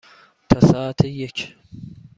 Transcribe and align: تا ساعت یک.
تا 0.49 0.59
ساعت 0.59 1.05
یک. 1.05 1.55